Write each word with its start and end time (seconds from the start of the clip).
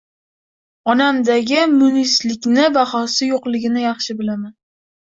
Onamdagi 0.93 1.61
munislikning 1.75 2.67
bahosi 2.81 3.31
yo`qligini 3.35 3.89
yaxshi 3.89 4.23
bilaman 4.25 4.59